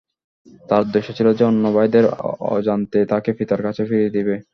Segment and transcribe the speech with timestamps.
[0.69, 2.05] তার উদ্দেশ্য ছিল যে, অন্য ভাইদের
[2.49, 4.35] অজান্তে তাকে পিতার কাছে ফিরিয়ে দিবে।